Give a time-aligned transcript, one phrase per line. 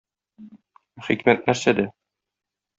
[1.09, 1.89] Хикмәт нәрсәдә?